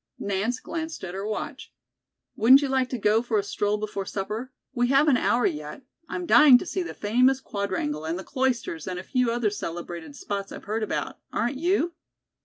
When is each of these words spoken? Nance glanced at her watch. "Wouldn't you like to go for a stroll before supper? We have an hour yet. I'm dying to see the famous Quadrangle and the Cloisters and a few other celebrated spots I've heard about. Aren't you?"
Nance 0.17 0.59
glanced 0.59 1.03
at 1.03 1.13
her 1.13 1.27
watch. 1.27 1.71
"Wouldn't 2.35 2.63
you 2.63 2.67
like 2.69 2.89
to 2.89 2.97
go 2.97 3.21
for 3.21 3.37
a 3.37 3.43
stroll 3.43 3.77
before 3.77 4.07
supper? 4.07 4.51
We 4.73 4.87
have 4.87 5.07
an 5.07 5.15
hour 5.15 5.45
yet. 5.45 5.83
I'm 6.09 6.25
dying 6.25 6.57
to 6.57 6.65
see 6.65 6.81
the 6.81 6.95
famous 6.95 7.39
Quadrangle 7.39 8.05
and 8.05 8.17
the 8.17 8.23
Cloisters 8.23 8.87
and 8.87 8.97
a 8.97 9.03
few 9.03 9.29
other 9.29 9.51
celebrated 9.51 10.15
spots 10.15 10.51
I've 10.51 10.63
heard 10.63 10.81
about. 10.81 11.19
Aren't 11.31 11.57
you?" 11.57 11.93